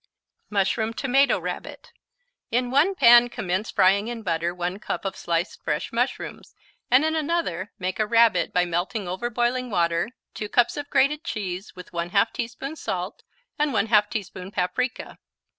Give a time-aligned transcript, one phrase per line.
[0.49, 1.91] Mushroom Tomato Rabbit
[2.49, 6.55] In one pan commence frying in butter 1 cup of sliced fresh mushrooms,
[6.89, 11.23] and in another make a Rabbit by melting over boiling water 2 cups of grated
[11.23, 13.21] cheese with 1/2 teaspoon salt
[13.59, 15.19] and 1/2 teaspoon paprika.